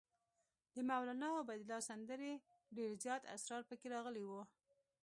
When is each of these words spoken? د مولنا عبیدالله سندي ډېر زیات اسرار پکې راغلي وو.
د 0.73 0.75
مولنا 0.89 1.29
عبیدالله 1.41 1.79
سندي 1.89 2.31
ډېر 2.77 2.91
زیات 3.03 3.23
اسرار 3.35 3.61
پکې 3.69 3.87
راغلي 3.95 4.23
وو. 4.25 4.41